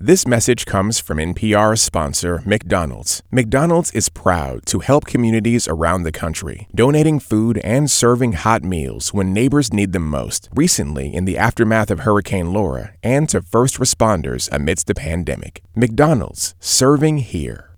[0.00, 3.22] This message comes from NPR sponsor McDonald's.
[3.30, 9.14] McDonald's is proud to help communities around the country, donating food and serving hot meals
[9.14, 10.50] when neighbors need them most.
[10.54, 15.62] Recently, in the aftermath of Hurricane Laura, and to first responders amidst the pandemic.
[15.74, 17.70] McDonald's, serving here.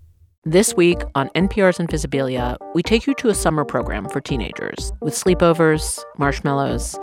[0.43, 5.13] This week on NPR's Invisibilia, we take you to a summer program for teenagers with
[5.13, 6.99] sleepovers, marshmallows,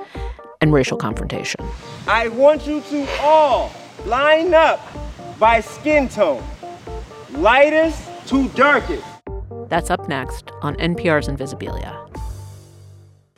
[0.61, 1.65] and racial confrontation.
[2.07, 3.73] I want you to all
[4.05, 4.81] line up
[5.39, 6.43] by skin tone,
[7.31, 9.05] lightest to darkest.
[9.69, 12.03] That's up next on NPR's Invisibilia.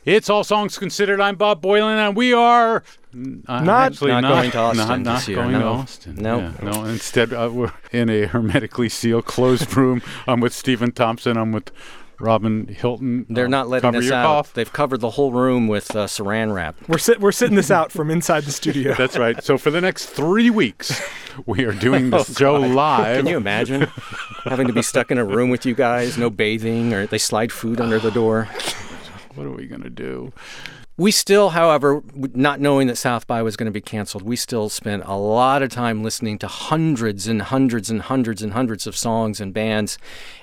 [0.04, 1.20] It's all songs considered.
[1.20, 5.00] I'm Bob Boilen, and we are uh, Not- actually not not going to Austin Not,
[5.00, 5.58] not this year, going no.
[5.60, 6.14] to Austin.
[6.16, 6.38] No.
[6.38, 6.84] Yeah, no.
[6.84, 10.00] Instead, uh, we're in a hermetically sealed, closed room.
[10.26, 11.36] I'm with Stephen Thompson.
[11.36, 11.70] I'm with
[12.20, 13.26] Robin Hilton.
[13.28, 14.24] They're Uh, not letting cover us your out.
[14.26, 14.52] cough.
[14.54, 16.76] They've covered the whole room with uh, saran wrap.
[16.88, 18.94] We're sit- we're sitting this out from inside the studio.
[18.98, 19.42] That's right.
[19.44, 21.00] So for the next three weeks,
[21.46, 23.18] we are doing this show live.
[23.18, 23.88] Can you imagine
[24.44, 27.52] having to be stuck in a room with you guys, no bathing, or they slide
[27.52, 28.48] food under the door?
[29.34, 30.32] What are we gonna do?
[30.98, 34.68] We still, however, not knowing that South by was going to be canceled, we still
[34.68, 38.96] spent a lot of time listening to hundreds and hundreds and hundreds and hundreds of
[38.96, 39.96] songs and bands.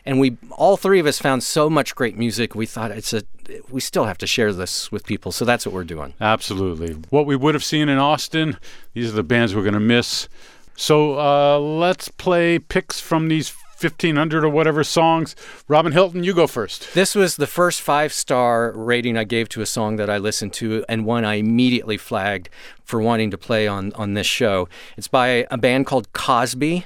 [0.06, 2.56] And we, all three of us, found so much great music.
[2.56, 3.24] We thought it's a,
[3.70, 5.34] we still have to share this with people.
[5.34, 6.14] So that's what we're doing.
[6.22, 6.94] Absolutely.
[7.10, 8.58] What we would have seen in Austin,
[8.94, 10.30] these are the bands we're going to miss.
[10.78, 13.54] So uh, let's play picks from these
[13.86, 15.36] 1,500 or whatever songs.
[15.68, 16.94] Robin Hilton, you go first.
[16.94, 20.54] This was the first five star rating I gave to a song that I listened
[20.54, 22.50] to, and one I immediately flagged
[22.84, 24.68] for wanting to play on, on this show.
[24.98, 26.86] It's by a band called Cosby.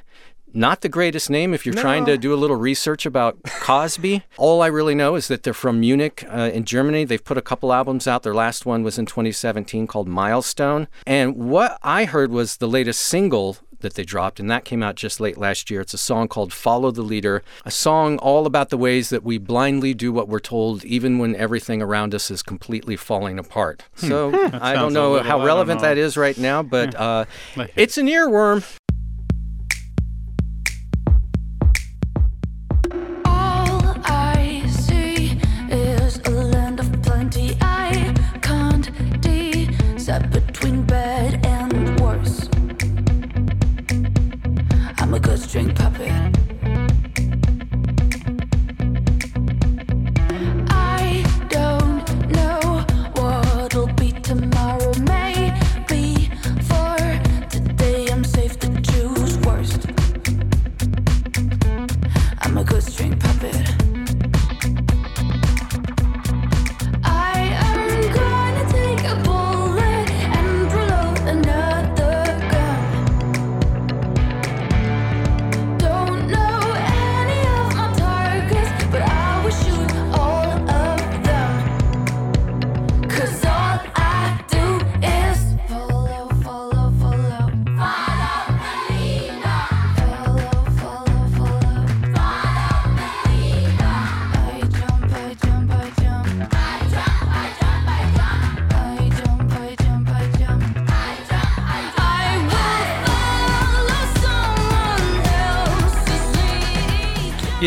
[0.51, 4.23] Not the greatest name if you're trying to do a little research about Cosby.
[4.37, 7.05] All I really know is that they're from Munich uh, in Germany.
[7.05, 8.23] They've put a couple albums out.
[8.23, 10.87] Their last one was in 2017 called Milestone.
[11.05, 14.95] And what I heard was the latest single that they dropped, and that came out
[14.95, 15.81] just late last year.
[15.81, 19.37] It's a song called Follow the Leader, a song all about the ways that we
[19.37, 23.83] blindly do what we're told, even when everything around us is completely falling apart.
[23.95, 25.87] So I don't know little- how relevant know.
[25.87, 27.73] that is right now, but uh, Like it.
[27.83, 28.63] it's an earworm.
[33.25, 33.79] All
[45.51, 46.18] Drink puppet.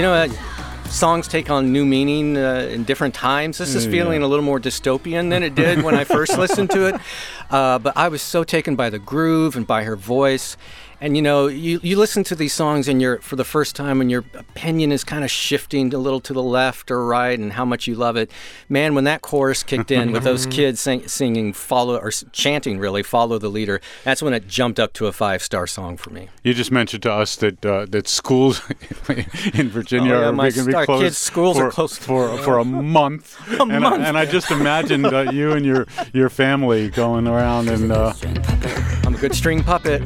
[0.03, 0.29] You know, uh,
[0.87, 3.59] songs take on new meaning uh, in different times.
[3.59, 6.87] This is feeling a little more dystopian than it did when I first listened to
[6.87, 7.01] it.
[7.51, 10.57] Uh, but I was so taken by the groove and by her voice.
[11.03, 14.01] And you know, you, you listen to these songs and you're for the first time
[14.01, 17.55] and your opinion is kind of shifting a little to the left or right and
[17.55, 18.31] how much you love it.
[18.69, 23.03] Man, when that chorus kicked in with those kids sing, singing follow or chanting really
[23.03, 26.29] follow the leader, that's when it jumped up to a five star song for me.
[26.45, 28.63] You just mentioned to us that uh, that schools
[29.55, 32.01] in Virginia Oh, yeah, are going to be closed kids' schools for, are closed.
[32.01, 33.37] for for a month.
[33.59, 34.05] A and, month.
[34.05, 38.13] I, and I just imagined uh, you and your your family going around and uh,
[39.05, 40.01] I'm a good string puppet.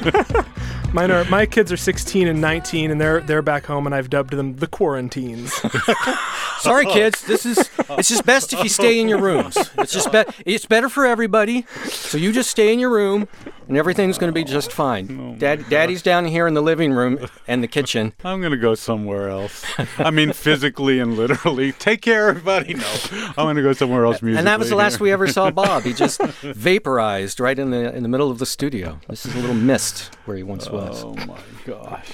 [0.92, 4.10] Mine are my kids are 16 and 19, and they're they're back home, and I've
[4.10, 5.52] dubbed them the quarantines.
[6.58, 7.22] Sorry, kids.
[7.22, 9.56] This is it's just best if you stay in your rooms.
[9.78, 11.64] It's just be, it's better for everybody.
[11.84, 13.28] So you just stay in your room,
[13.70, 15.38] and everything's going to be just fine.
[15.38, 18.12] Dad, Daddy's down here in the living room and the kitchen.
[18.24, 19.64] I'm going to go somewhere else.
[19.96, 21.70] I mean, physically and literally.
[21.72, 22.74] Take care, everybody.
[22.74, 24.22] No, I'm going to go somewhere else.
[24.22, 25.84] Musically And that was the last we ever saw Bob.
[25.84, 28.98] He just vaporized right in the in the middle of the studio.
[29.08, 31.04] This is a little mist where he once was.
[31.04, 32.08] Oh my gosh.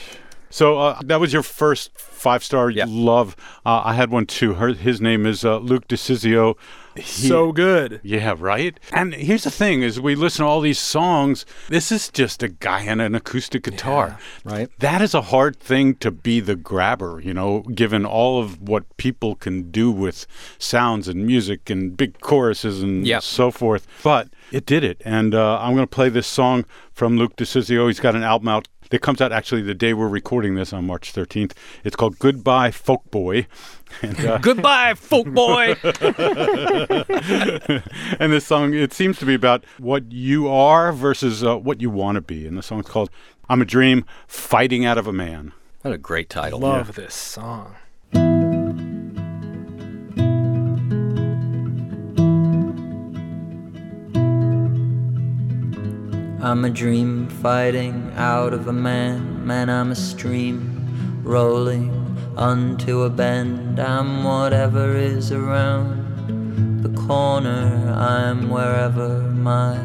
[0.51, 2.85] So uh, that was your first five star Yeah.
[2.87, 3.35] love.
[3.65, 4.55] Uh, I had one too.
[4.55, 6.57] Her, his name is uh, Luke De-Sciscio.
[7.05, 8.01] So good.
[8.03, 8.79] Yeah, right.
[8.93, 11.45] And here's the thing: is we listen to all these songs.
[11.69, 14.19] This is just a guy and an acoustic guitar.
[14.45, 14.69] right.
[14.79, 18.85] That is a hard thing to be the grabber, you know, given all of what
[18.97, 20.27] people can do with
[20.59, 23.23] sounds and music and big choruses and Yep.
[23.23, 23.87] so forth.
[24.03, 25.03] But it did it.
[25.05, 27.87] And uh, I'm going to play this song from Luke De-Sciscio.
[27.89, 30.87] He's got an album out that comes out actually the day we're recording this on
[30.87, 31.53] March 13th.
[31.85, 33.47] It's called Goodbye Folk Boy.
[34.03, 35.77] And, uh, Goodbye, folk boy.
[38.19, 41.89] and this song, it seems to be about what you are versus uh, what you
[41.91, 42.47] want to be.
[42.47, 43.11] And the song's called
[43.49, 45.53] I'm a Dream Fighting Out of a Man.
[45.83, 46.59] what a great title.
[46.61, 47.77] Love this song.
[56.47, 61.91] I'm a dream fighting out of a man, man, I'm a stream rolling
[62.37, 63.81] onto a bend.
[63.81, 69.77] I'm whatever is around the corner, I'm wherever my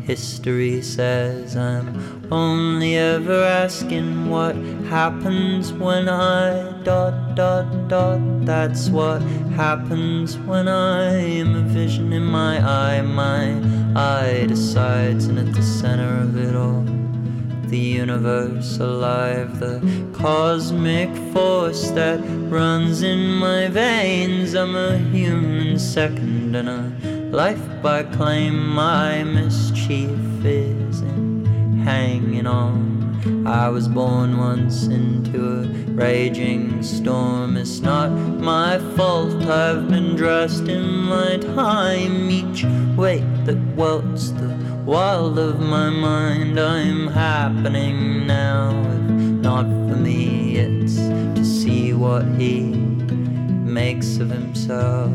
[0.00, 1.56] history says.
[1.56, 4.56] I'm only ever asking what
[4.90, 8.20] happens when I dot dot dot.
[8.44, 9.22] That's what
[9.54, 13.00] happens when I'm a vision in my eye.
[13.02, 13.44] My
[13.98, 16.84] eye decides, and at the center of it all,
[17.68, 19.80] the universe alive, the
[20.12, 24.54] cosmic force that runs in my veins.
[24.54, 26.82] I'm a human second and a
[27.36, 28.68] life by claim.
[28.68, 32.97] My mischief is in hanging on.
[33.44, 37.56] I was born once into a raging storm.
[37.56, 39.42] It's not my fault.
[39.42, 42.30] I've been dressed in my time.
[42.30, 42.64] Each
[42.96, 44.48] weight that welts the
[44.84, 46.60] wild of my mind.
[46.60, 48.70] I'm happening now.
[48.70, 49.10] If
[49.42, 55.12] not for me, it's to see what he makes of himself.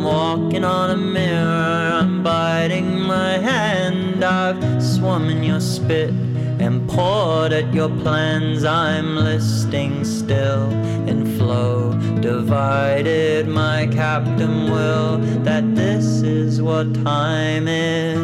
[0.00, 4.24] I'm walking on a mirror, I'm biting my hand.
[4.24, 8.64] I've swum in your spit and poured at your plans.
[8.64, 10.70] I'm listing still
[11.06, 11.92] in flow,
[12.22, 18.16] divided my captain will that this is what time is.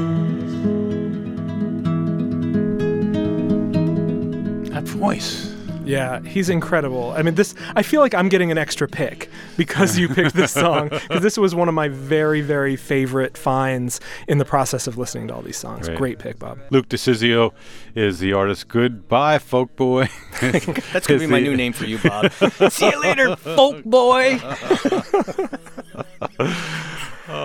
[4.70, 5.55] That voice.
[5.86, 7.12] Yeah, he's incredible.
[7.12, 7.54] I mean, this.
[7.74, 11.38] I feel like I'm getting an extra pick because you picked this song because this
[11.38, 15.42] was one of my very, very favorite finds in the process of listening to all
[15.42, 15.86] these songs.
[15.88, 15.98] Great.
[15.98, 16.58] Great pick, Bob.
[16.70, 17.52] Luke De-Sciscio
[17.94, 18.68] is the artist.
[18.68, 20.08] Goodbye, Folk Boy.
[20.40, 20.64] That's
[21.06, 22.30] going to be my new name for you, Bob.
[22.70, 24.38] See you later, folk boy.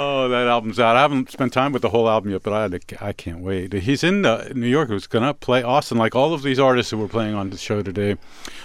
[0.03, 0.95] Oh, that album's out.
[0.95, 3.71] I haven't spent time with the whole album yet, but I to, I can't wait.
[3.73, 4.87] He's in uh, New York.
[4.87, 5.97] He was going to play Austin.
[5.97, 8.17] Like all of these artists who were playing on the show today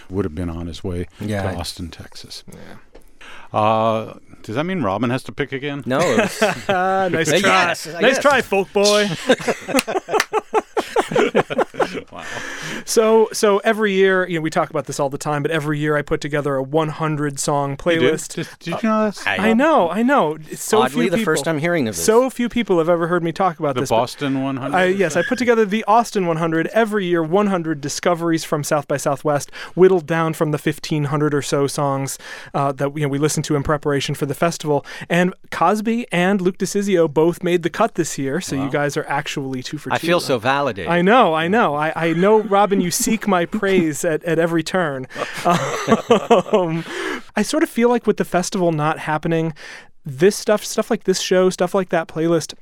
[0.09, 1.43] would have been on his way Yeah.
[1.53, 2.43] to Austin, Texas.
[2.53, 3.59] Yeah.
[3.59, 5.83] Uh, does that mean Robin has to pick again?
[5.87, 6.39] No, was-
[6.69, 7.51] Ah, nice Uh, try.
[7.51, 8.19] yes, nice guess.
[8.23, 9.09] try, folk boy.
[12.85, 15.79] So, so every year, you know, we talk about this all the time, but every
[15.79, 17.85] year I put together a 100 song You did?
[17.85, 18.35] playlist.
[18.35, 19.23] Did, did you know that?
[19.27, 20.37] I know, I know.
[20.51, 22.05] It's So Oddly, few the people, first time hearing of this.
[22.05, 23.91] So few people have ever heard me talk about The this.
[23.91, 24.77] but Boston 100?
[24.77, 28.97] I, yes, I put together the Austin 100 every year, 100 discoveries from South by
[28.99, 32.19] Southwest, whittled down from the 1,500 or so songs
[32.55, 34.87] uh, that you know, we listened to in preparation for the festival.
[35.09, 39.07] And Cosby and Luke De-Sciscio both made the cut this year, so you guys are
[39.09, 39.95] actually two for two.
[39.95, 40.39] I feel so
[40.87, 41.75] I know, I know.
[41.75, 45.07] I, I know, Robin, you seek my praise at, at every turn.
[45.45, 46.85] Um,
[47.37, 49.53] I sort of feel like with the festival not happening,
[50.05, 52.55] this stuff, stuff like this show, stuff like that playlist,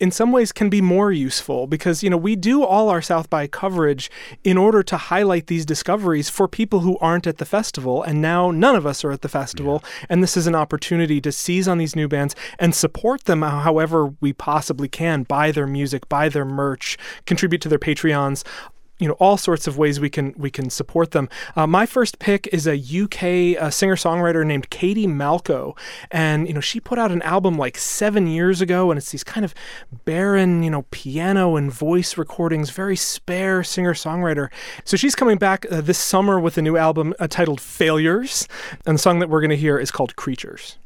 [0.00, 3.28] in some ways can be more useful because you know we do all our south
[3.28, 4.10] by coverage
[4.42, 8.50] in order to highlight these discoveries for people who aren't at the festival and now
[8.50, 11.78] none of us are at the festival and this is an opportunity to seize on
[11.78, 16.46] these new bands and support them however we possibly can buy their music buy their
[16.46, 18.42] merch contribute to their patreons
[19.00, 21.28] you know all sorts of ways we can we can support them.
[21.56, 25.76] Uh, my first pick is a UK uh, singer songwriter named Katie Malco,
[26.10, 29.24] and you know she put out an album like seven years ago, and it's these
[29.24, 29.54] kind of
[30.04, 34.48] barren you know piano and voice recordings, very spare singer songwriter.
[34.84, 38.46] So she's coming back uh, this summer with a new album uh, titled Failures,
[38.86, 40.76] and the song that we're going to hear is called Creatures.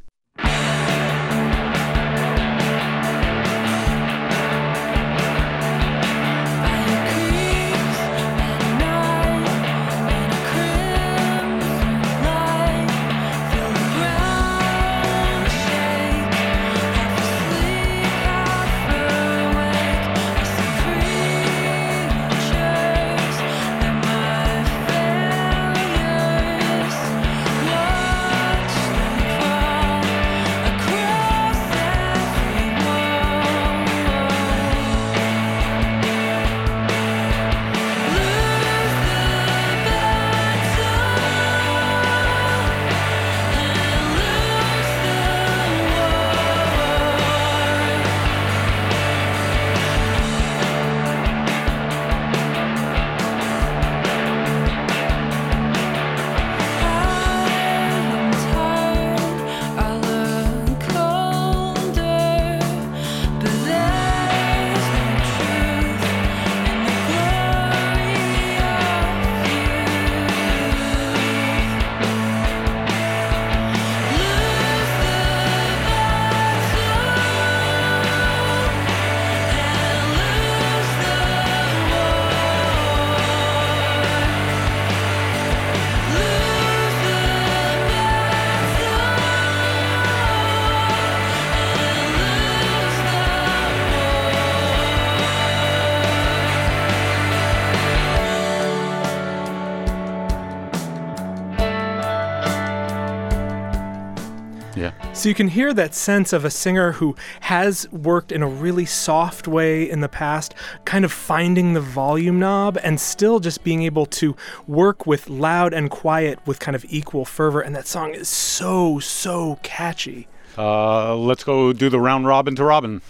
[105.25, 108.85] So you can hear that sense of a singer who has worked in a really
[108.85, 110.52] soft way in the past,
[110.85, 115.73] kind of finding the volume knob and still just being able to work with loud
[115.73, 117.62] and quiet with kind of equal fervor.
[117.62, 120.28] And that song is so, so catchy.
[120.59, 123.00] Uh, let's go do the round robin to Robin.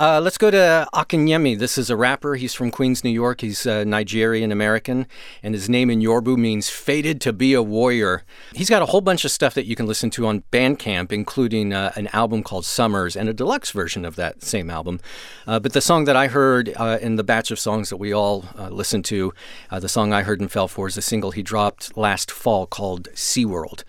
[0.00, 1.58] Uh, let's go to Akinyemi.
[1.58, 2.34] This is a rapper.
[2.36, 3.42] He's from Queens, New York.
[3.42, 5.06] He's uh, Nigerian American,
[5.42, 8.24] and his name in Yoruba means fated to be a warrior.
[8.54, 11.74] He's got a whole bunch of stuff that you can listen to on Bandcamp, including
[11.74, 14.98] uh, an album called Summers and a deluxe version of that same album.
[15.46, 18.14] Uh, but the song that I heard uh, in the batch of songs that we
[18.14, 19.34] all uh, listened to,
[19.70, 23.08] the song I heard and fell for is a single he dropped last fall called
[23.14, 23.84] SeaWorld.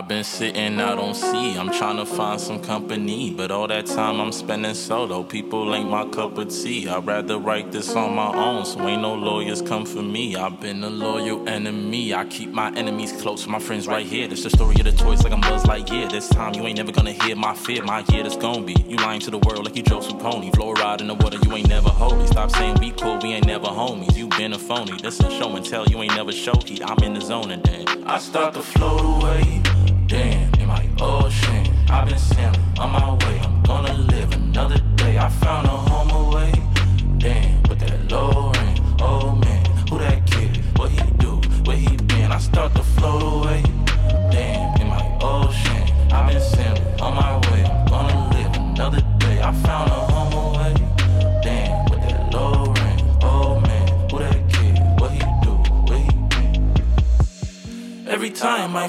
[0.00, 3.34] I've been sitting out on sea, I'm trying to find some company.
[3.34, 6.88] But all that time I'm spending solo, people ain't my cup of tea.
[6.88, 10.36] I'd rather write this on my own, so ain't no lawyers come for me.
[10.36, 14.26] I've been a loyal enemy, I keep my enemies close, my friends right here.
[14.26, 16.10] That's the story of the toys, like I'm Buzz Lightyear.
[16.10, 18.76] This time you ain't never gonna hear my fear, my year that's gonna be.
[18.86, 20.50] You lying to the world like you Joseph Pony.
[20.52, 22.26] Fluoride in the water, you ain't never holy.
[22.26, 24.16] Stop saying we cool, we ain't never homies.
[24.16, 26.54] You been a phony, this a show and tell, you ain't never show.
[26.86, 29.59] I'm in the zone and then I start to float away.
[30.70, 33.40] My ocean, I've been sailing on my way.
[33.40, 35.18] I'm gonna live another day.
[35.18, 36.52] I found a home away.
[37.18, 38.78] Damn, with that low ring.
[39.00, 40.62] Oh man, who that kid?
[40.78, 41.32] What he do?
[41.64, 42.30] Where he been?
[42.30, 43.64] I start to float away.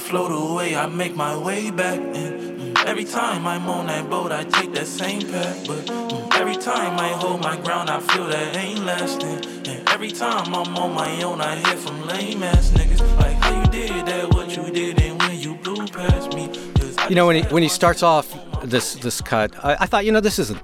[0.01, 1.99] Float away, I make my way back.
[1.99, 5.67] And mm, every time I'm on that boat, I take that same path.
[5.67, 9.39] But mm, every time I hold my ground, I feel that ain't lasting.
[9.69, 13.61] And every time I'm on my own, I hear from lame ass niggas like how
[13.61, 16.49] you did that, what you did, and when you blew past me.
[17.09, 18.27] You know, when he when he starts off
[18.63, 20.59] this this cut, I, I thought, you know, this isn't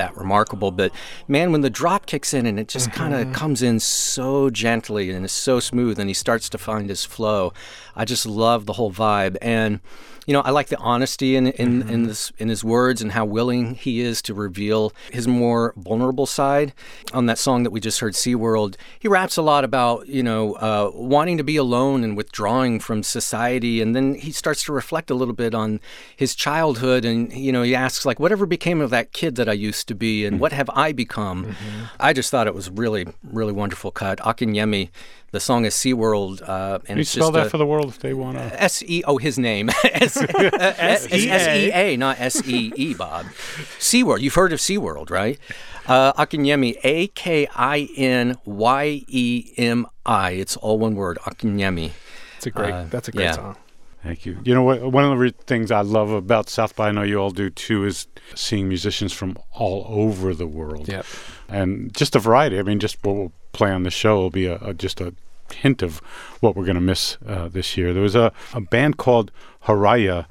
[0.00, 0.90] that remarkable, but
[1.28, 3.32] man, when the drop kicks in and it just kind of mm-hmm.
[3.32, 7.52] comes in so gently and is so smooth, and he starts to find his flow,
[7.94, 9.36] I just love the whole vibe.
[9.42, 9.80] And
[10.26, 11.90] you know, I like the honesty in in, mm-hmm.
[11.90, 16.26] in this in his words and how willing he is to reveal his more vulnerable
[16.26, 16.72] side.
[17.12, 20.54] On that song that we just heard, SeaWorld, he raps a lot about you know
[20.54, 25.10] uh, wanting to be alone and withdrawing from society, and then he starts to reflect
[25.10, 25.80] a little bit on
[26.16, 29.52] his childhood, and you know he asks like, whatever became of that kid that I
[29.52, 30.40] used to be, and mm.
[30.40, 31.46] what have I become?
[31.46, 31.84] Mm-hmm.
[31.98, 34.18] I just thought it was really really wonderful cut.
[34.18, 34.90] Akinyemi.
[35.32, 36.42] The song is SeaWorld.
[36.46, 38.36] Uh, and Can you it's spell just that a- for the world if they want
[38.38, 38.62] to?
[38.62, 40.16] S E O his name S
[41.12, 43.26] E A, not S E E Bob
[43.78, 45.38] SeaWorld you've heard of SeaWorld right
[45.86, 51.92] uh, Akinyemi A K I N Y E M I it's all one word Akinyemi
[52.36, 52.72] It's a great.
[52.72, 53.32] Uh, that's a great yeah.
[53.32, 53.56] song.
[54.02, 54.38] Thank you.
[54.44, 54.80] You know what?
[54.92, 57.50] One of the re- things I love about South by, I know you all do
[57.50, 60.88] too, is seeing musicians from all over the world.
[60.88, 61.04] Yep.
[61.50, 62.58] And just a variety.
[62.58, 65.14] I mean, just what we'll play on the show will be a, a just a
[65.52, 65.98] hint of
[66.40, 67.92] what we're going to miss uh, this year.
[67.92, 69.30] There was a, a band called
[69.64, 70.26] Höröyá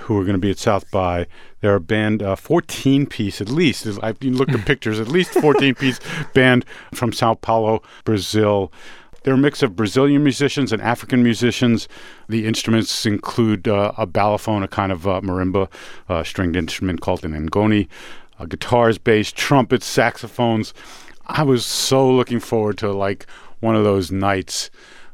[0.00, 1.26] who are going to be at South by.
[1.60, 3.86] They're a band, uh, 14 piece at least.
[4.02, 6.00] I you look at pictures, at least 14 piece
[6.32, 8.72] band from Sao Paulo, Brazil.
[9.22, 11.88] They're a mix of Brazilian musicians and African musicians.
[12.28, 15.70] The instruments include uh, a balafon, a kind of uh, marimba
[16.10, 17.88] uh, stringed instrument called an ngoni,
[18.38, 20.74] uh, guitars, bass, trumpets, saxophones.
[21.26, 23.26] I was so looking forward to like
[23.60, 24.70] one of those nights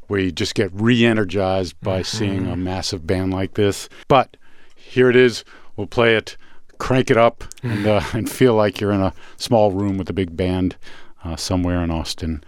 [0.07, 3.87] where you just get re-energized by seeing a massive band like this.
[4.07, 4.35] But
[4.75, 5.45] here it is.
[5.77, 6.35] We'll play it,
[6.79, 10.13] crank it up, and uh, and feel like you're in a small room with a
[10.13, 10.75] big band
[11.23, 12.43] uh, somewhere in Austin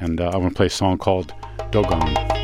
[0.00, 1.34] and uh, I want to play a song called
[1.70, 2.39] Dogon.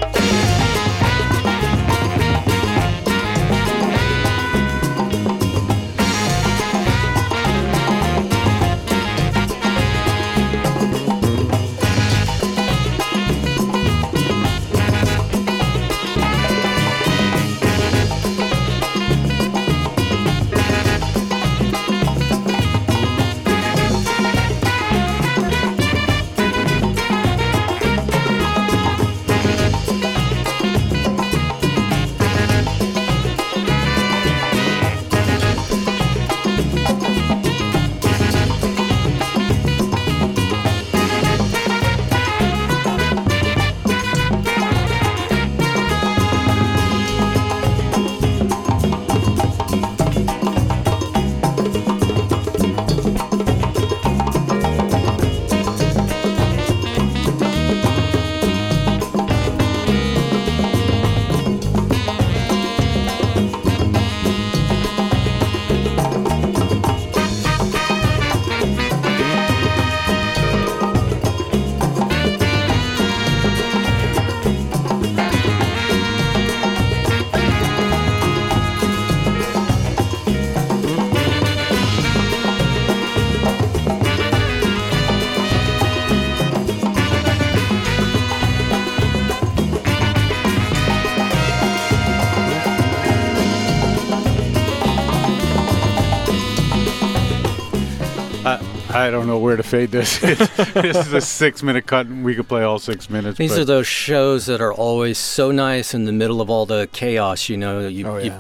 [99.07, 100.19] I don't know where to fade this.
[100.21, 103.39] This is a six-minute cut, and we could play all six minutes.
[103.39, 106.67] These but are those shows that are always so nice in the middle of all
[106.67, 107.49] the chaos.
[107.49, 108.33] You know, you, Oh, you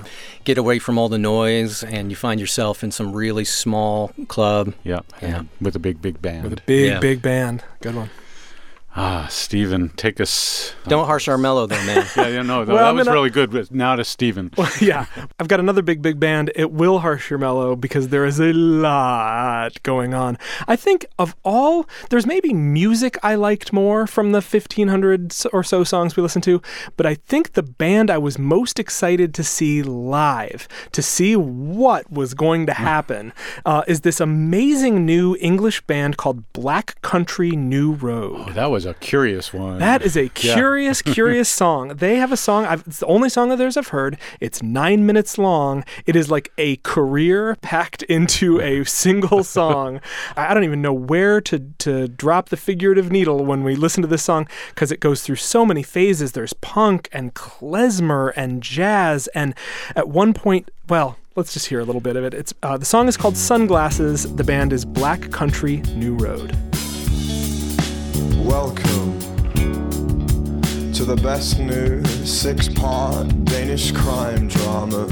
[0.44, 4.74] get away from all the noise, and you find yourself in some really small club.
[4.84, 5.42] yeah, Yeah.
[5.60, 6.44] with a big, big band.
[6.44, 6.98] With a big, Yeah.
[7.00, 7.62] big band.
[7.80, 8.10] Good one.
[8.96, 10.74] Ah, Stephen, take us.
[10.88, 12.06] Don't harsh our mellow, though, man.
[12.16, 13.50] Yeah, yeah, no, Well, that I'm was gonna- really good.
[13.50, 14.50] But now to Stephen.
[14.80, 15.06] yeah,
[15.38, 16.50] I've got another big, big band.
[16.54, 20.38] It will harsh your mellow because there is a lot going on.
[20.66, 25.62] I think of all, there's maybe music I liked more from the 1500 s- or
[25.62, 26.62] so songs we listened to,
[26.96, 32.10] but I think the band I was most excited to see live, to see what
[32.10, 33.32] was going to happen,
[33.66, 38.46] uh, is this amazing new English band called Black Country New Road.
[38.48, 39.78] Oh, that was a curious one.
[39.78, 40.28] That is a Yeah.
[40.54, 41.88] curious, curious song.
[41.88, 42.64] They have a song.
[42.64, 44.16] I've, it's the only song of theirs I've heard.
[44.40, 45.84] It's nine minutes long.
[46.06, 50.00] It is like a career packed into a single song.
[50.36, 54.00] I I don't even know where to to drop the figurative needle when we listen
[54.02, 56.32] to this song because it goes through so many phases.
[56.32, 59.54] There's punk and klezmer and jazz, and
[59.94, 61.16] at one point, well.
[61.38, 62.32] Let's just hear a little bit of it.
[62.32, 64.34] It's uh, the song is called Sunglasses.
[64.36, 66.56] The band is Black Country New Road.
[68.46, 69.18] Welcome
[70.92, 75.08] to the best new six part Danish crime drama.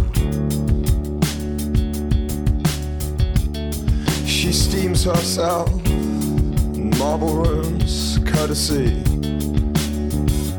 [4.24, 8.98] She steams herself in marble rooms, courtesy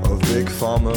[0.03, 0.93] of Big Pharma.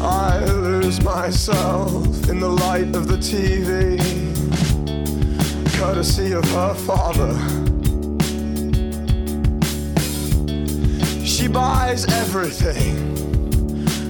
[0.00, 4.35] I lose myself in the light of the TV
[5.76, 7.34] courtesy of her father.
[11.24, 13.14] She buys everything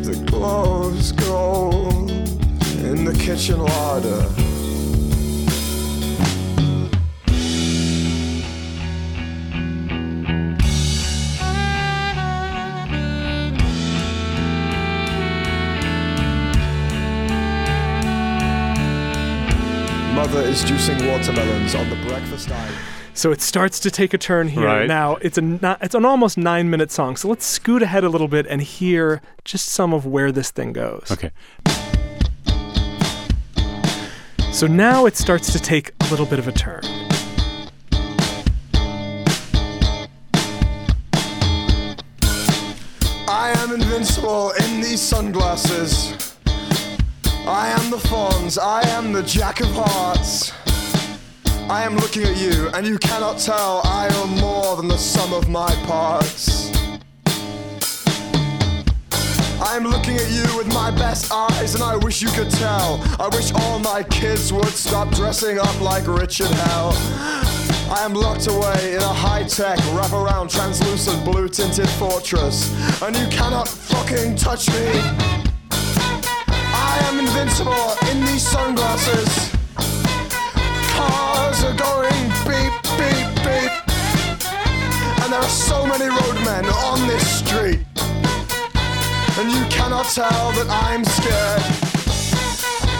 [0.02, 4.45] that glows gold in the kitchen larder.
[20.26, 22.74] Mother is juicing watermelons on the breakfast island.
[23.14, 24.64] So it starts to take a turn here.
[24.64, 24.88] Right.
[24.88, 27.14] Now it's a ni- it's an almost nine minute song.
[27.14, 30.72] So let's scoot ahead a little bit and hear just some of where this thing
[30.72, 31.12] goes.
[31.12, 31.30] Okay.
[34.50, 36.82] So now it starts to take a little bit of a turn.
[43.28, 46.35] I am invincible in these sunglasses.
[47.48, 50.52] I am the Fonz, I am the jack of hearts.
[51.70, 55.32] I am looking at you, and you cannot tell I am more than the sum
[55.32, 56.72] of my parts.
[59.62, 63.00] I am looking at you with my best eyes, and I wish you could tell.
[63.20, 66.90] I wish all my kids would stop dressing up like Richard Hell.
[67.92, 74.34] I am locked away in a high-tech, wraparound, translucent, blue-tinted fortress, and you cannot fucking
[74.34, 75.55] touch me.
[77.08, 79.52] Am invincible in these sunglasses.
[80.94, 83.72] Cars are going beep, beep, beep,
[85.22, 87.86] and there are so many roadmen on this street,
[89.38, 91.62] and you cannot tell that I'm scared.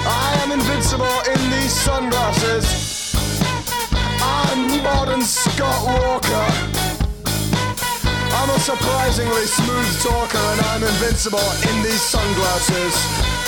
[0.06, 2.64] I am invincible in these sunglasses.
[4.22, 6.46] I'm modern Scott Walker.
[8.38, 13.45] I'm a surprisingly smooth talker and I'm invincible in these sunglasses.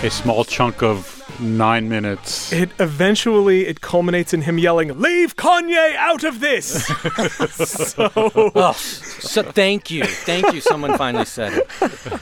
[0.00, 2.52] A small chunk of nine minutes.
[2.52, 6.86] It eventually it culminates in him yelling, "Leave Kanye out of this!"
[7.50, 8.10] so
[8.54, 10.60] Oh, so thank you, thank you.
[10.60, 11.68] Someone finally said it.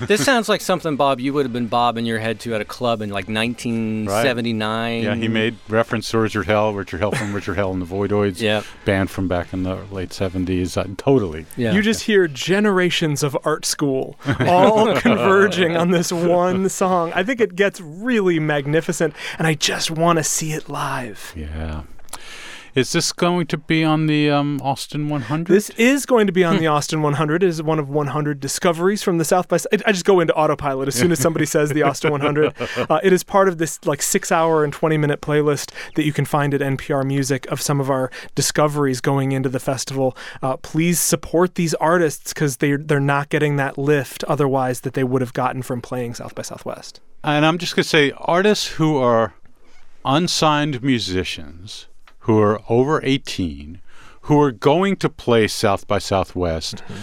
[0.08, 2.64] This sounds like something, Bob, you would have been bobbing your head to at a
[2.64, 5.02] club in like 1979.
[5.02, 8.40] Yeah, he made reference to Richard Hell, Richard Hell from Richard Hell and the Voidoids,
[8.40, 8.62] Yeah.
[8.84, 10.76] band from back in the late 70s.
[10.76, 11.46] Uh, totally.
[11.56, 11.72] Yeah.
[11.72, 17.12] You just hear generations of art school all converging on this one song.
[17.14, 19.05] I think it gets really magnificent,
[19.38, 21.32] and I just want to see it live.
[21.36, 21.82] Yeah.
[22.76, 25.50] Is this going to be on the um, Austin 100?
[25.50, 27.42] This is going to be on the Austin 100.
[27.42, 29.56] It is one of 100 discoveries from the South by.
[29.56, 32.54] I I just go into autopilot as soon as somebody says the Austin 100.
[32.76, 36.52] Uh, it is part of this like six-hour and 20-minute playlist that you can find
[36.52, 40.16] at NPR Music of some of our discoveries going into the festival.
[40.42, 45.04] Uh, please support these artists because they they're not getting that lift otherwise that they
[45.04, 47.00] would have gotten from playing South by Southwest.
[47.24, 49.34] And I'm just going to say artists who are
[50.04, 51.86] unsigned musicians
[52.26, 53.80] who are over 18
[54.22, 56.94] who are going to play South by Southwest, mm-hmm.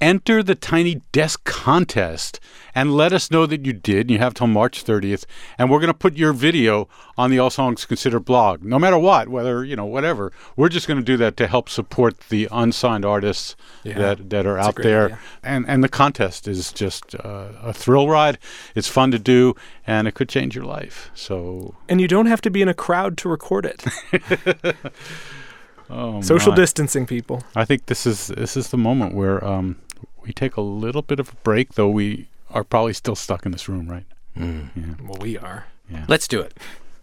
[0.00, 2.40] Enter the Tiny Desk contest
[2.74, 4.10] and let us know that you did.
[4.10, 5.24] You have till March 30th,
[5.58, 8.62] and we're going to put your video on the All Songs Considered blog.
[8.62, 11.68] No matter what, whether you know whatever, we're just going to do that to help
[11.68, 15.04] support the unsigned artists Yeah, that that are that's out there.
[15.06, 15.18] idea.
[15.42, 18.38] And and the contest is just uh, a thrill ride.
[18.74, 19.54] It's fun to do,
[19.86, 21.10] and it could change your life.
[21.14, 23.84] So And you don't have to be in a crowd to record it.
[25.90, 26.56] oh Social my.
[26.56, 27.42] distancing, people.
[27.56, 29.76] I think this is this is the moment where um,
[30.22, 33.52] we take a little bit of a break, though we are probably still stuck in
[33.52, 34.04] this room, right?
[34.36, 34.70] Mm.
[34.76, 35.06] Yeah.
[35.06, 35.66] Well, we are.
[36.06, 36.56] Let's do it.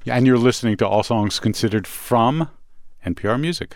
[0.06, 2.50] Yeah, and you're listening to All Songs Considered from
[3.06, 3.76] NPR Music.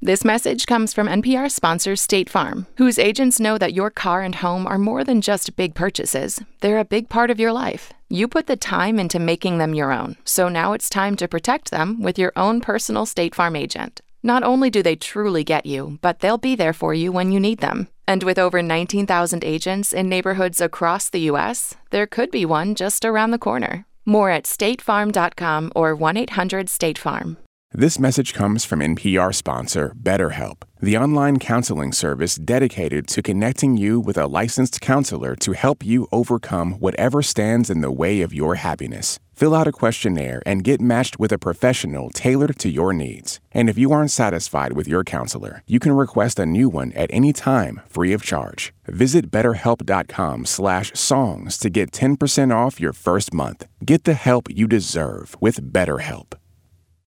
[0.00, 4.34] This message comes from NPR sponsor State Farm, whose agents know that your car and
[4.34, 6.42] home are more than just big purchases.
[6.60, 7.92] They're a big part of your life.
[8.08, 11.70] You put the time into making them your own, so now it's time to protect
[11.70, 14.00] them with your own personal State Farm agent.
[14.24, 17.38] Not only do they truly get you, but they'll be there for you when you
[17.38, 17.86] need them.
[18.06, 23.04] And with over 19,000 agents in neighborhoods across the U.S., there could be one just
[23.04, 23.86] around the corner.
[24.04, 27.36] More at statefarm.com or 1 800 State Farm.
[27.74, 33.98] This message comes from NPR sponsor BetterHelp, the online counseling service dedicated to connecting you
[33.98, 38.56] with a licensed counselor to help you overcome whatever stands in the way of your
[38.56, 39.18] happiness.
[39.42, 43.40] Fill out a questionnaire and get matched with a professional tailored to your needs.
[43.50, 47.10] And if you aren't satisfied with your counselor, you can request a new one at
[47.12, 48.72] any time, free of charge.
[48.86, 53.66] Visit betterhelp.com slash songs to get 10% off your first month.
[53.84, 56.34] Get the help you deserve with BetterHelp.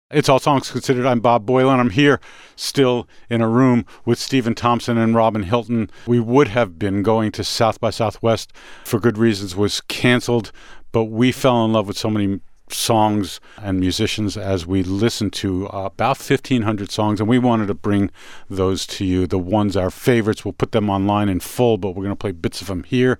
[0.09, 1.07] It's All Songs Considered.
[1.07, 1.79] I'm Bob Boilen.
[1.79, 2.21] I'm here
[2.55, 5.89] still in a room with Stephen Thompson and Robin Hilton.
[6.05, 8.53] We would have been going to South by Southwest
[8.85, 10.51] for good reasons, was canceled,
[10.93, 15.67] but we fell in love with so many songs and musicians as we listened to
[15.67, 18.09] uh, about 1,500 songs, and we wanted to bring
[18.49, 19.27] those to you.
[19.27, 22.31] The ones our favorites, we'll put them online in full, but we're going to play
[22.31, 23.19] bits of them here.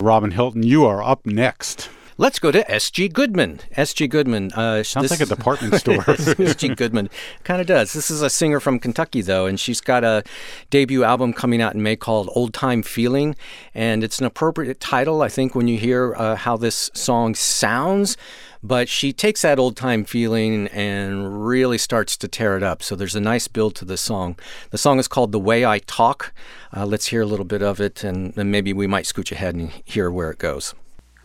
[0.00, 1.90] Robin Hilton, you are up next.
[2.20, 3.08] Let's go to S.G.
[3.08, 3.60] Goodman.
[3.78, 4.06] S.G.
[4.06, 4.52] Goodman.
[4.52, 6.04] Uh, Sounds like a department store.
[6.06, 6.74] S.G.
[6.74, 7.08] Goodman
[7.44, 7.94] kind of does.
[7.94, 10.22] This is a singer from Kentucky, though, and she's got a
[10.68, 13.36] debut album coming out in May called Old Time Feeling.
[13.74, 18.18] And it's an appropriate title, I think, when you hear uh, how this song sounds.
[18.62, 22.82] But she takes that old time feeling and really starts to tear it up.
[22.82, 24.36] So there's a nice build to the song.
[24.72, 26.34] The song is called The Way I Talk.
[26.76, 29.54] Uh, let's hear a little bit of it, and then maybe we might scooch ahead
[29.54, 30.74] and hear where it goes.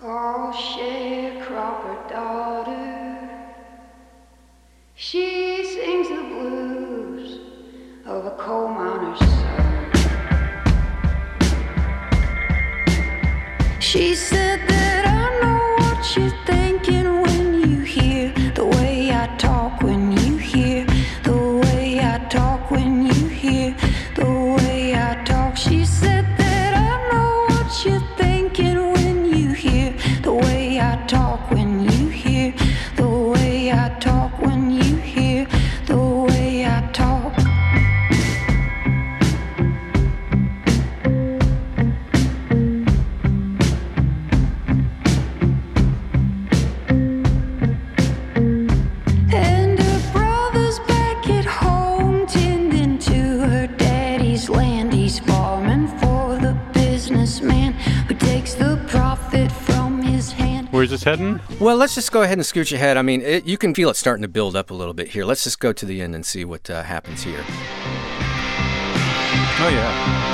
[0.08, 3.28] Oh, sharecropper daughter,
[4.94, 7.40] she sings the blues
[8.06, 9.90] of a coal miner's son.
[13.80, 14.75] She said
[60.76, 61.40] Where's this heading?
[61.58, 62.98] Well, let's just go ahead and scooch ahead.
[62.98, 65.24] I mean, it, you can feel it starting to build up a little bit here.
[65.24, 67.46] Let's just go to the end and see what uh, happens here.
[69.58, 70.25] Oh, yeah.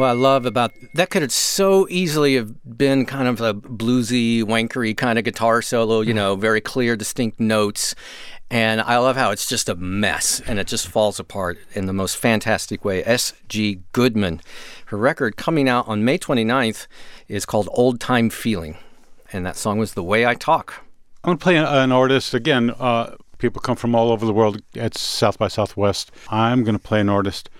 [0.00, 4.42] What I love about that could have so easily have been kind of a bluesy,
[4.42, 7.94] wankery kind of guitar solo, you know, very clear, distinct notes.
[8.50, 11.92] And I love how it's just a mess and it just falls apart in the
[11.92, 13.04] most fantastic way.
[13.04, 13.82] S.G.
[13.92, 14.40] Goodman,
[14.86, 16.86] her record coming out on May 29th
[17.28, 18.78] is called Old Time Feeling.
[19.34, 20.82] And that song was The Way I Talk.
[21.22, 22.32] I'm going to play an, artist.
[22.32, 26.10] Again, uh, people come from all over the world at South by Southwest.
[26.30, 27.50] I'm going to play an artist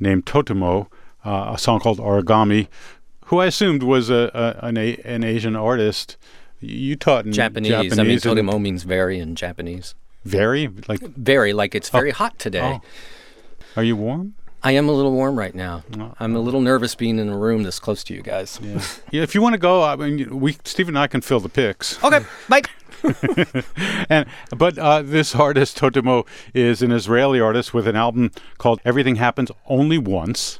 [0.00, 0.88] named Totemo,
[1.28, 2.68] uh, a song called Origami,
[3.26, 4.30] who I assumed was a,
[4.62, 6.16] a, an, a, an Asian artist.
[6.60, 7.72] You taught in Japanese.
[7.72, 9.94] I mean, Japanese and- means very in Japanese.
[10.24, 10.68] Very?
[10.88, 12.80] Like, Very, like it's very hot today.
[12.80, 12.80] oh.
[13.76, 14.34] are you warm?
[14.62, 15.84] I am a little warm right now.
[16.18, 18.58] I'm a little nervous being in a room this close to you guys.
[18.60, 18.82] Yeah.
[19.12, 21.48] yeah, if you want to go, I mean, we Steve and I can fill the
[21.48, 22.02] picks.
[22.02, 22.62] Okay, bye.
[24.10, 29.16] and but uh, this artist Totemo is an Israeli artist with an album called "Everything
[29.16, 30.58] Happens Only Once,"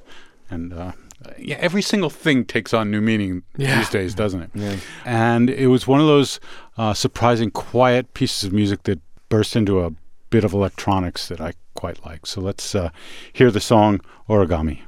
[0.50, 0.92] and uh,
[1.38, 3.78] yeah, every single thing takes on new meaning Yeah.
[3.78, 4.80] these days, doesn't it?
[5.04, 6.40] And it was one of those
[6.76, 9.92] uh, surprising, quiet pieces of music that burst into a
[10.30, 12.26] bit of electronics that I quite like.
[12.26, 12.90] So let's uh,
[13.32, 14.80] hear the song "Origami."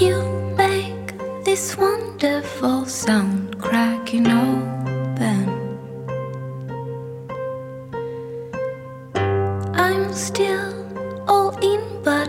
[0.00, 0.22] You
[0.56, 5.48] make this wonderful sound cracking open.
[9.74, 10.74] I'm still
[11.26, 12.28] all in, but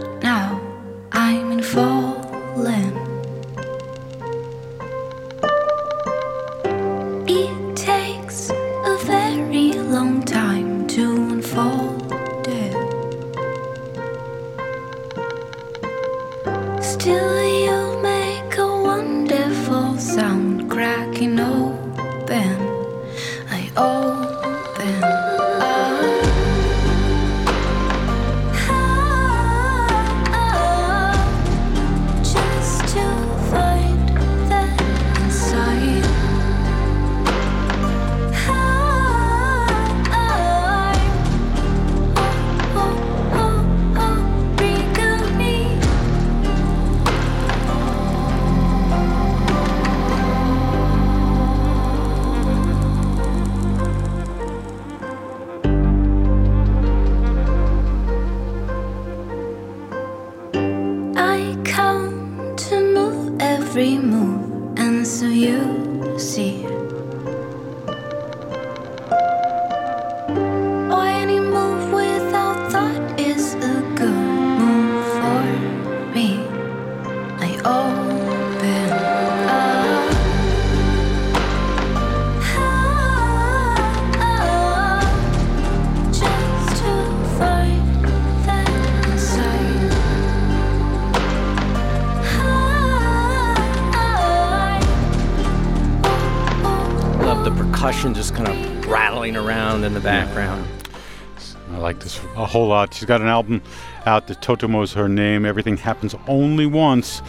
[102.75, 102.93] lot.
[102.93, 103.61] She's got an album
[104.05, 105.45] out that Totemo's her name.
[105.45, 107.21] Everything happens only once.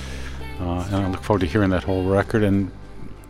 [0.61, 2.71] Uh, and I look forward to hearing that whole record and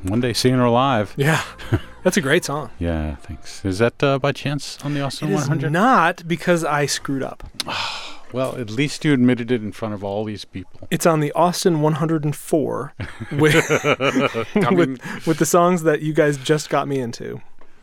[0.02, 1.12] one day seeing her live.
[1.16, 1.42] Yeah,
[2.05, 2.70] that's a great song.
[2.79, 3.64] Yeah, thanks.
[3.64, 5.72] Is that uh, by chance on the Austin It is 100?
[5.72, 7.42] not because I screwed up.
[8.33, 10.88] Well, at least you admitted it in front of all these people.
[10.90, 12.92] It's on the Austin 104
[13.33, 13.55] with,
[14.72, 17.40] with, with the songs that you guys just got me into.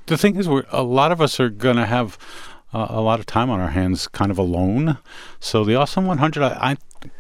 [0.08, 2.18] The thing is, we're, a lot of us are going to have
[2.74, 4.98] uh, a lot of time on our hands kind of alone.
[5.40, 6.78] So the Awesome 100, I, I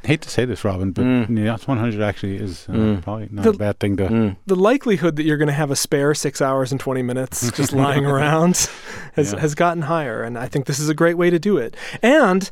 [0.07, 3.53] hate to say this, Robin, but the Austin 100 actually is uh, probably not a
[3.53, 4.35] bad thing to.
[4.45, 7.73] The likelihood that you're going to have a spare six hours and 20 minutes just
[7.73, 8.69] lying around
[9.13, 9.39] has, Yeah.
[9.39, 10.23] has gotten higher.
[10.23, 11.75] And I think this is a great way to do it.
[12.01, 12.49] And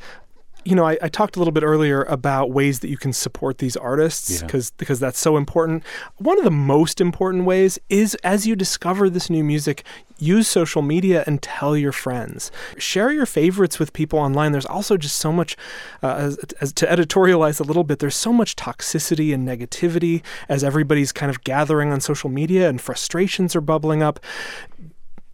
[0.63, 3.58] you know, I, I talked a little bit earlier about ways that you can support
[3.58, 4.45] these artists Yeah.
[4.45, 5.84] because because that's so important.
[6.17, 9.84] One of the most important ways is as you discover this new music,
[10.19, 12.52] use social media and tell your friends.
[12.78, 14.52] Share your favorites with people online.
[14.52, 15.58] There's also just so much,
[16.04, 20.63] uh, as, as to editorialize a little bit, there's so much toxicity and negativity as
[20.63, 24.19] everybody's kind of gathering on social media and frustrations are bubbling up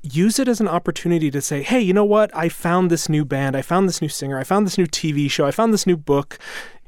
[0.01, 2.35] use it as an opportunity to say, hey, you know what?
[2.35, 3.55] I found this new band.
[3.55, 4.37] I found this new singer.
[4.37, 5.45] I found this new TV show.
[5.45, 6.37] I found this new book.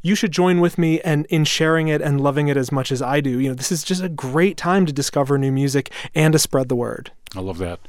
[0.02, 3.02] You should join with me and in sharing it and loving it as much as
[3.02, 3.40] I do.
[3.40, 6.70] You know, this is just a great time to discover new music and to spread
[6.70, 7.12] the word.
[7.36, 7.80] I love that.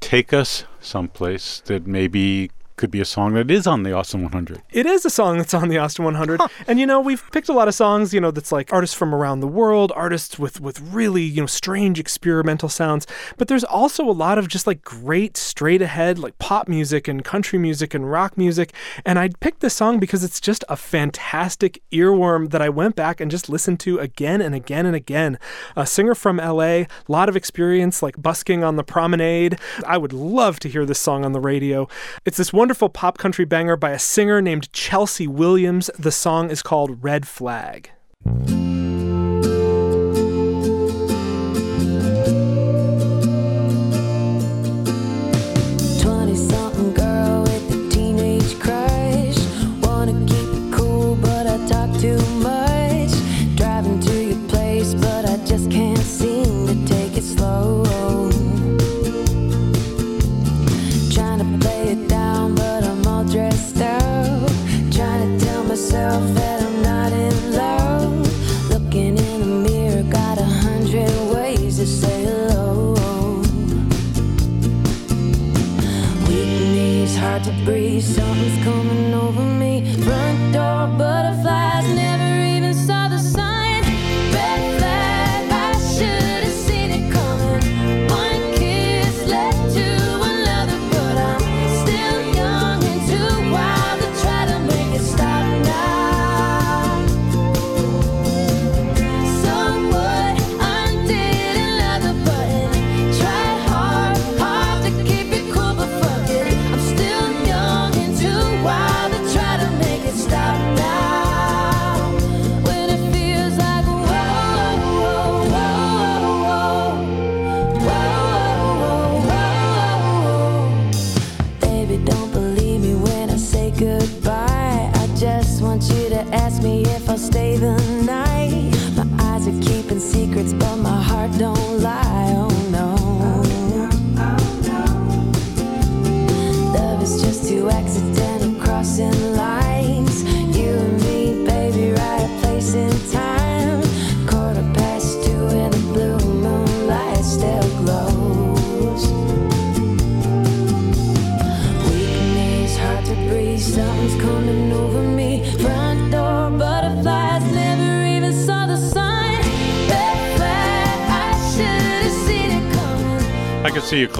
[0.00, 4.62] Take us someplace that maybe could be a song that is on the Austin 100.
[4.72, 6.40] It is a song that's on the Austin 100.
[6.66, 9.14] And you know, we've picked a lot of songs, you know, that's like artists from
[9.14, 13.06] around the world, artists with with really, you know, strange experimental sounds,
[13.36, 17.24] but there's also a lot of just like great straight ahead like pop music and
[17.24, 18.72] country music and rock music.
[19.04, 23.20] And I picked this song because it's just a fantastic earworm that I went back
[23.20, 25.38] and just listened to again and again and again.
[25.76, 29.58] A singer from LA, a lot of experience like busking on the promenade.
[29.86, 31.88] I would love to hear this song on the radio.
[32.24, 35.90] It's this wonderful pop country banger by a singer named Chelsea Williams.
[35.98, 37.90] The song is called Red Flag.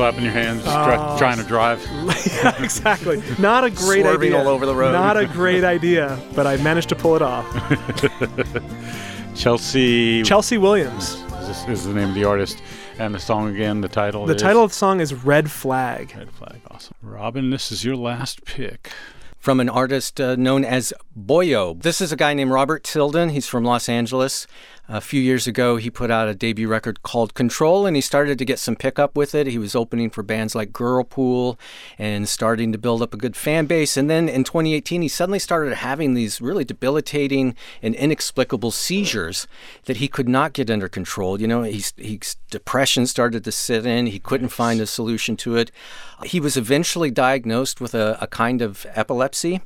[0.03, 1.17] Clapping your hands, try- Oh.
[1.17, 1.81] trying to drive.
[2.43, 3.23] yeah, exactly.
[3.38, 4.38] Not a great Swerving idea.
[4.43, 4.91] all over the road.
[4.91, 7.47] Not a great idea, but I managed to pull it off.
[9.37, 11.15] Chelsea Chelsea Williams.
[11.15, 12.61] is, this- is the name of the artist,
[12.99, 13.81] and the song again.
[13.81, 14.27] The title.
[14.27, 16.12] The is title of the song is Red Flag.
[16.17, 16.61] Red Flag.
[16.69, 16.95] Awesome.
[17.01, 18.91] Robin, this is your last pick.
[19.38, 21.81] from an artist uh, known as Boyo.
[21.81, 23.29] This is a guy named Robert Tilden.
[23.31, 24.47] He's from Los Angeles.
[24.88, 28.37] A few years ago, he put out a debut record called Control, and he started
[28.39, 29.47] to get some pickup with it.
[29.47, 31.57] He was opening for bands like Girlpool
[31.99, 33.97] and starting to build up a good fan base.
[33.97, 39.47] And then in 2018, he suddenly started having these really debilitating and inexplicable seizures
[39.85, 41.41] that he could not get under control.
[41.41, 44.07] You know, he's, he's depression started to sit in.
[44.07, 45.70] He couldn't find a solution to it.
[46.24, 49.61] He was eventually diagnosed with a, a kind of epilepsy.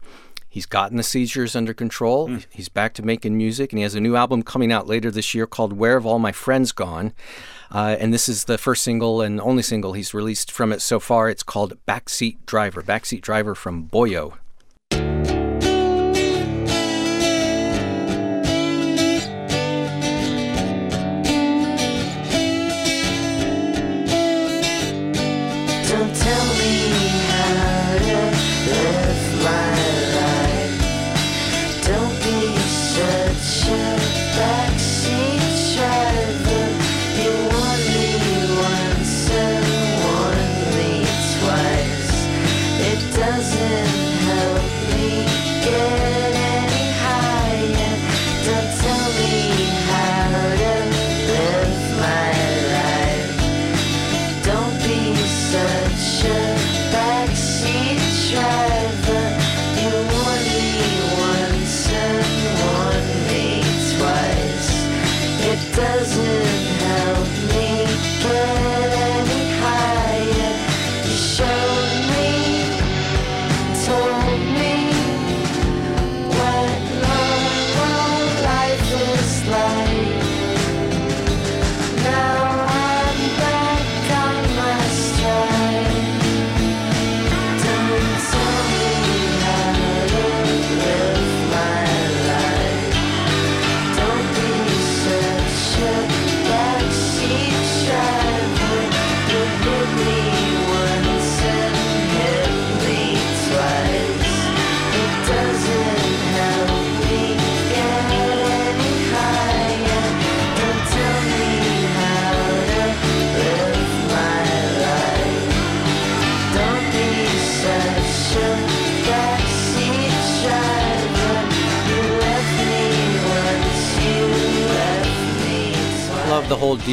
[0.57, 2.29] He's gotten the seizures under control.
[2.49, 5.35] He's back to making music, and he has a new album coming out later this
[5.35, 7.13] year called Where Have All My Friends Gone?
[7.71, 10.99] Uh, and this is the first single and only single he's released from it so
[10.99, 11.29] far.
[11.29, 12.81] It's called Backseat Driver.
[12.81, 14.39] Backseat Driver from Boyo.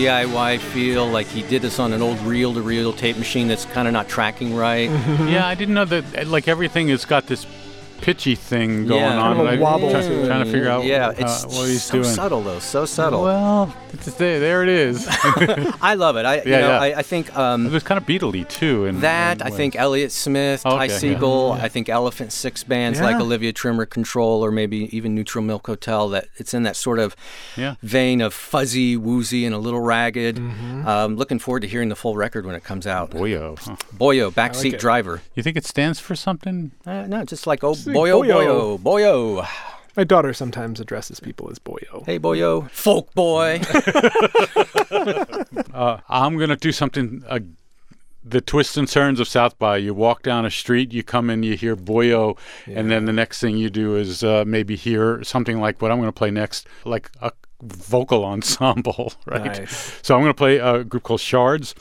[0.04, 1.08] DIY feel.
[1.08, 3.94] Like he did this on an old reel to reel tape machine that's kind of
[3.94, 4.90] not tracking right.
[5.28, 6.04] yeah, I didn't know that.
[6.18, 7.46] uh, Like everything has got this
[8.02, 9.18] pitchy thing going Yeah.
[9.18, 9.38] on.
[9.38, 10.28] Kind of a wobble try- to it.
[10.28, 12.14] trying to figure out yeah, uh, it's what he's so doing.
[12.14, 13.24] subtle though, so subtle.
[13.24, 13.74] Well,
[14.08, 15.06] it's there, there it is.
[15.82, 16.26] I love it.
[16.26, 16.80] I, you know, yeah.
[16.80, 18.86] I, I think it um, was kind of Beatley too.
[18.86, 19.42] In, that.
[19.42, 21.16] in I think Elliott Smith, Okay, Ty yeah.
[21.18, 21.60] Segall.
[21.60, 26.10] I think Elephant Six bands like Olivia Tremor Control, or maybe even Neutral Milk Hotel.
[26.10, 27.16] That it's in that sort of
[27.56, 27.76] Yeah.
[27.82, 30.38] vein of fuzzy, woozy, and a little ragged.
[30.38, 30.88] Mm-hmm.
[30.88, 33.12] Um, looking forward to hearing the full record when it comes out.
[33.12, 33.58] Boyo.
[33.60, 33.76] Huh.
[33.98, 34.80] Boyo, backseat it.
[34.80, 35.22] driver.
[35.36, 36.72] You think it stands for something?
[36.86, 39.48] Uh, no, just like oh Boyo, boyo, boyo.
[39.96, 42.06] My daughter sometimes addresses people as boyo.
[42.06, 42.70] Hey, boyo.
[42.72, 43.62] Folk boy.
[45.74, 47.24] Uh, I'm going to do something.
[47.28, 47.40] Uh,
[48.24, 49.78] the twists and turns of South by.
[49.78, 52.38] You walk down a street, you come in, you hear Boyo,
[52.68, 55.98] and then the next thing you do is uh, maybe hear something like what I'm
[55.98, 57.32] going to play next, like a
[57.62, 59.46] vocal ensemble, right?
[59.46, 60.00] Nice.
[60.04, 61.74] So I'm going to play a group called Shards.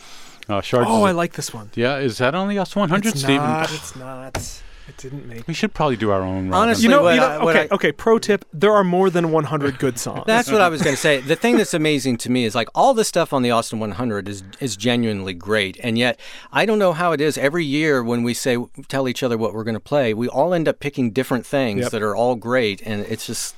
[0.49, 0.89] Uh, Shards.
[0.91, 1.71] Oh, I like this one.
[1.75, 3.37] Yeah, is that on the US 100, It's Stephen?
[3.37, 3.73] not.
[3.73, 4.63] It's not.
[4.89, 5.47] It didn't make.
[5.47, 6.49] We should probably do our own.
[6.49, 6.53] Robin.
[6.55, 7.93] Honestly, You know, what you know I- okay, I- okay.
[7.93, 10.25] Pro tip: there are more than 100 good songs.
[10.27, 11.21] That's what I was going to say.
[11.21, 14.29] The thing that's amazing to me is like all the stuff on the Austin 100
[14.29, 16.19] is is genuinely great, and yet
[16.53, 17.39] I don't know how it is.
[17.39, 18.59] Every year when we say
[18.89, 21.83] tell each other what we're going to play, we all end up picking different things
[21.83, 21.91] Yep.
[21.93, 23.55] that are all great, and it's just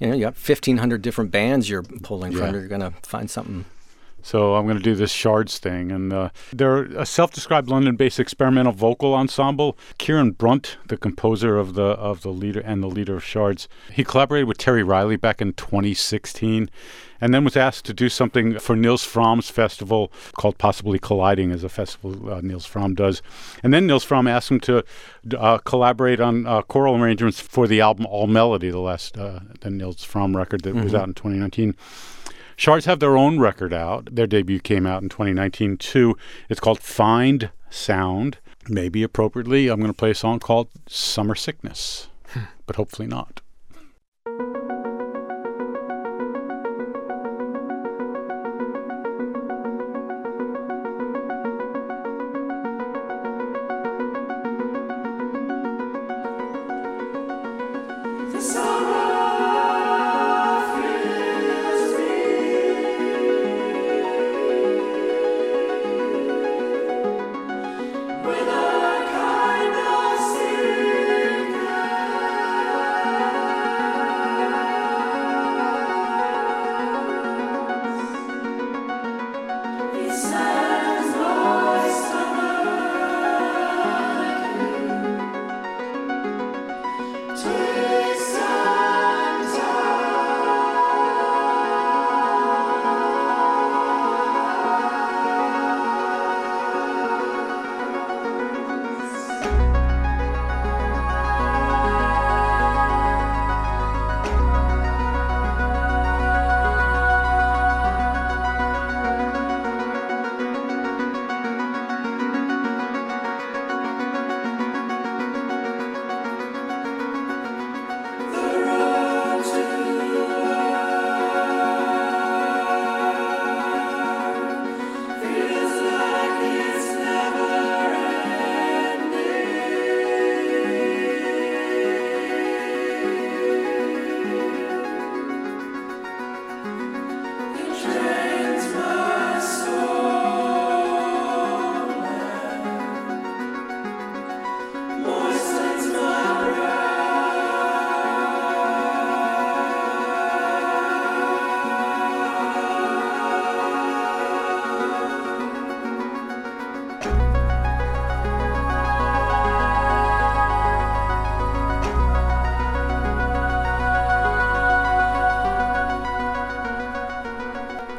[0.00, 2.38] you know you got 1,500 different bands you're pulling Yeah.
[2.46, 2.54] from.
[2.54, 3.66] You're going to find something.
[4.26, 8.72] So I'm going to do this Shards thing, and uh, they're a self-described London-based experimental
[8.72, 9.78] vocal ensemble.
[9.98, 14.02] Kieran Brunt, the composer of the of the leader and the leader of Shards, he
[14.02, 16.68] collaborated with Terry Riley back in 2016,
[17.20, 21.62] and then was asked to do something for Nils Frahm's festival called Possibly Colliding, as
[21.62, 23.22] a festival uh, Nils Frahm does.
[23.62, 24.84] And then Nils Frahm asked him to
[25.38, 29.70] uh, collaborate on uh, choral arrangements for the album All Melody, the last uh, the
[29.70, 30.98] Nils Frahm record that was Mhm.
[30.98, 31.76] out in 2019.
[32.56, 34.14] Shards have their own record out.
[34.14, 36.16] Their debut came out in 2019 too.
[36.48, 38.38] It's called Find Sound.
[38.68, 42.44] Maybe appropriately, I'm going to play a song called Summer Sickness, hmm.
[42.66, 43.42] but hopefully not.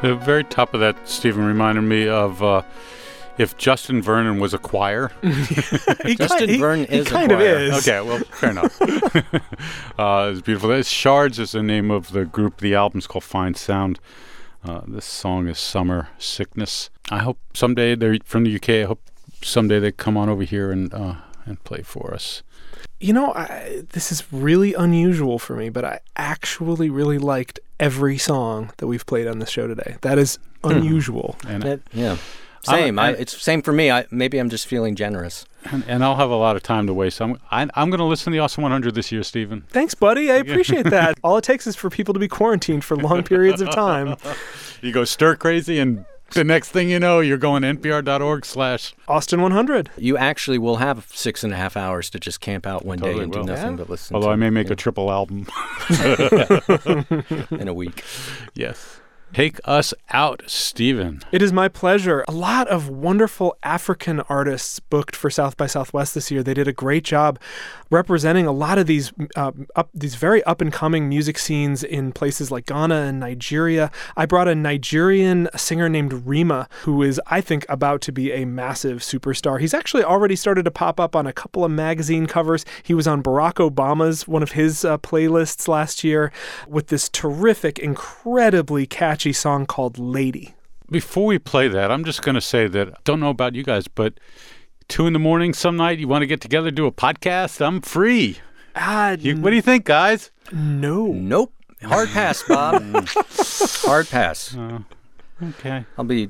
[0.08, 2.62] The very top of that, Stephen, reminded me of uh,
[3.36, 5.12] if Justin Vernon was a choir.
[5.22, 7.86] Justin kind- he- Vernon he is a kind of is.
[7.86, 8.80] Okay, well, fair enough.
[9.98, 10.70] uh, it's beautiful.
[10.70, 12.56] It's Shards is the name of the group.
[12.56, 14.00] The album's called Find Sound.
[14.64, 16.88] Uh, this song is Summer Sickness.
[17.10, 18.70] I hope someday they're from the UK.
[18.70, 19.02] I hope
[19.42, 22.42] someday they come on over here and uh, and play for us.
[23.00, 28.18] You know, I, this is really unusual for me, but I actually really liked every
[28.18, 29.96] song that we've played on this show today.
[30.00, 30.70] That is hmm.
[30.72, 31.36] unusual.
[31.46, 32.16] And That- yeah.
[32.62, 32.98] Same.
[32.98, 33.90] I, and- it's same for me.
[33.90, 35.46] I, maybe I'm just feeling generous.
[35.64, 37.20] and, and I'll have a lot of time to waste.
[37.22, 39.64] I'm I, I'm going to listen to the Austin 100 this year, Stephen.
[39.68, 40.30] Thanks, buddy.
[40.30, 41.18] I appreciate that.
[41.24, 44.16] All it takes is for people to be quarantined for long periods of time.
[44.80, 46.04] You go stir crazy, and
[46.34, 48.94] the next thing you know, you're going npr.org slash.
[49.06, 49.90] Austin 100.
[49.96, 53.06] You actually will have six and a half hours to just camp out one day
[53.06, 53.76] Totally and do nothing Yeah.
[53.76, 54.14] but listen.
[54.14, 55.46] Although to, I may make yeah, a triple album.
[57.50, 58.04] in a week.
[58.54, 59.00] yes.
[59.32, 61.22] Take us out, Stephen.
[61.30, 62.24] It is my pleasure.
[62.26, 66.42] A lot of wonderful African artists booked for South by Southwest this year.
[66.42, 67.38] They did a great job
[67.90, 72.10] representing a lot of these uh, up these very up and coming music scenes in
[72.12, 73.90] places like Ghana and Nigeria.
[74.16, 78.44] I brought a Nigerian singer named Rema, who is I think about to be a
[78.44, 79.60] massive superstar.
[79.60, 82.64] He's actually already started to pop up on a couple of magazine covers.
[82.82, 86.32] He was on Barack Obama's one of his uh, playlists last year
[86.66, 90.54] with this terrific, incredibly catchy song called Lady.
[90.90, 93.62] Before we play that, I'm just going to say that I don't know about you
[93.62, 94.14] guys, but
[94.88, 97.60] two in the morning some night, you want to get together, do a podcast?
[97.64, 98.38] I'm free.
[98.74, 100.30] Ah, You, what do you think, guys?
[100.52, 101.06] no.
[101.08, 101.52] Nope.
[101.82, 102.82] Hard pass, Bob.
[103.84, 104.56] Hard pass.
[105.42, 105.84] Okay.
[105.96, 106.28] I'll be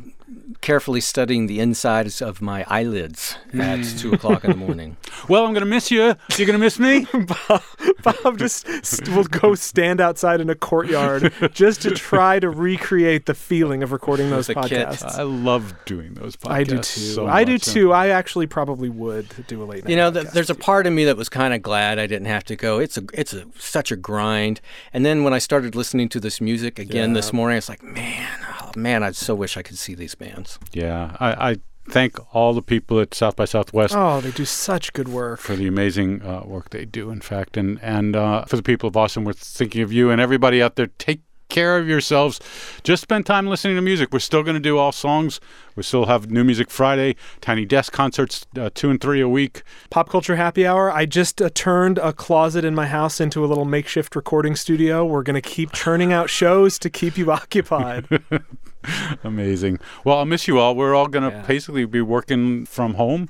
[0.60, 3.96] carefully studying the insides of my eyelids at hmm.
[3.96, 4.96] two o'clock in the morning.
[5.28, 6.14] Well, I'm going to miss you.
[6.36, 7.06] You're going to miss me?
[7.48, 7.62] Bob
[8.02, 13.26] Bob just st- will go stand outside in a courtyard just to try to recreate
[13.26, 14.86] the feeling of recording those With kit.
[14.86, 15.18] podcasts.
[15.18, 16.50] I love doing those podcasts.
[16.50, 17.00] I do too.
[17.00, 17.92] so I do too.
[17.92, 19.90] I actually probably would do a late night.
[19.90, 22.06] You know, th- podcast there's a part of me that was kind of glad I
[22.06, 22.78] didn't have to go.
[22.78, 24.60] It's a, it's a, such a grind.
[24.92, 28.38] And then when I started listening to this music again this morning, it's like, man,
[28.76, 30.58] oh, man, I so wish I could see these bands.
[30.72, 31.16] Yeah.
[31.20, 31.56] I, I
[31.90, 35.40] thank all the people at South by Southwest Oh, they do such good work.
[35.40, 37.56] for the amazing uh, work they do, in fact.
[37.56, 40.76] And, and uh, for the people of Austin, we're thinking of you and everybody out
[40.76, 40.88] there.
[40.98, 42.40] Take care of yourselves.
[42.82, 44.10] Just spend time listening to music.
[44.12, 45.40] We're still going to do all songs.
[45.76, 49.62] We still have New Music Friday, Tiny Desk concerts, uh, two and three a week.
[49.90, 50.90] Pop Culture Happy Hour.
[50.92, 55.04] I just uh, turned a closet in my house into a little makeshift recording studio.
[55.04, 58.06] We're going to keep churning out shows to keep you occupied.
[59.24, 59.78] Amazing.
[60.04, 60.74] Well, I'll miss you all.
[60.74, 61.46] We're all going to Yeah.
[61.46, 63.28] basically be working from home.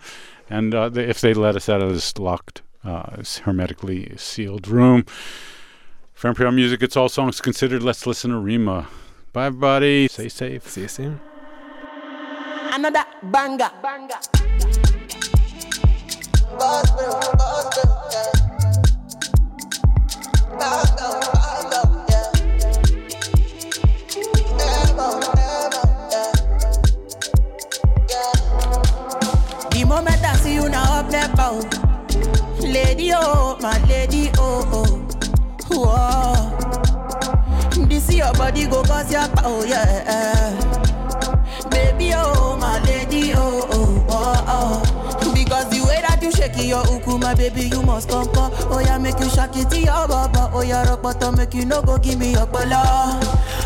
[0.51, 5.05] And uh, if they let us out of this locked, uh, hermetically sealed room.
[6.19, 7.81] For NPR Music, it's all songs considered.
[7.81, 8.89] Let's listen to Rema.
[9.33, 10.09] Bye, everybody.
[10.09, 10.69] Stay safe.
[10.69, 11.21] See you soon.
[12.73, 13.71] Another banger.
[13.81, 14.19] banger.
[29.71, 31.63] The moment I see you now up there, oh.
[32.59, 34.88] Lady, oh, my lady, oh, oh.
[35.71, 36.55] Whoa.
[37.87, 40.55] This your body go cause your oh yeah.
[41.71, 45.35] Baby, oh, my lady, oh, oh, oh, oh.
[45.35, 48.53] Because the way that you shake your uku, my baby, you must come, come.
[48.71, 50.51] Oh, yeah, make you shake it to your baba.
[50.53, 53.19] Oh, yeah, rock bottom, make you no go give me your bala.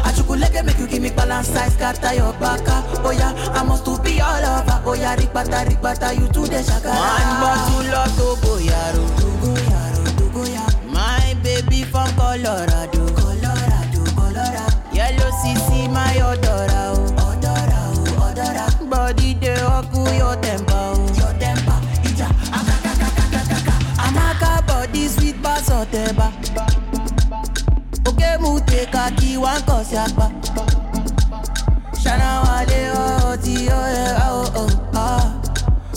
[0.05, 2.82] Achukuleke, make you give me balance size, scatter your baka.
[3.05, 4.82] Oh, yeah, I must to be all over.
[4.86, 6.88] Oh, yeah, rikbata, rikbata, you too the shaka.
[6.88, 9.16] One bottle of Togo, yaro, oh.
[9.16, 9.22] yaro,
[12.33, 14.83] Colorado, Colorado, Colorado.
[14.91, 17.28] Yellow CC, my odora, oh.
[17.28, 18.66] odora, oh, odora.
[18.89, 21.12] Body de oku your temper, oh.
[21.18, 21.78] your temper.
[22.09, 22.28] Ija.
[23.99, 26.33] Amaka body sweet bass oteba.
[28.09, 30.33] Oke mute kaki wan kosi apa.
[32.01, 35.39] Shana wale oh ti oh yeah oh oh ah.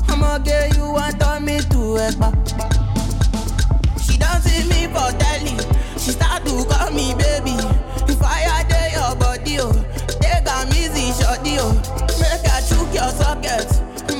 [0.09, 2.74] I'ma get you want turn me to ekpa.
[6.05, 7.57] She start to call me baby.
[8.05, 9.73] If I dey your body, oh,
[10.21, 11.73] take am easy, shorty, oh.
[12.21, 13.65] Make I chook your socket.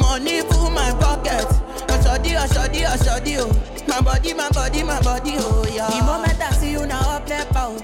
[0.02, 1.46] Money full my pocket.
[1.90, 3.52] Oh, shorty, oh, shorty, oh, shorty, oh.
[3.88, 5.88] My body, my body, my body, oh, yeah.
[5.92, 7.78] The moment I see you now, up there, oh.